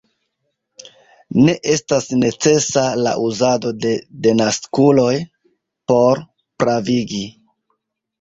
[1.47, 3.91] Ne estas necesa la uzado de
[4.27, 5.11] denaskuloj
[5.93, 6.23] por
[6.65, 7.21] pravigi.